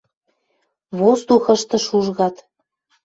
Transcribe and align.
Воздухышты 0.99 1.77
шужгат. 1.85 2.35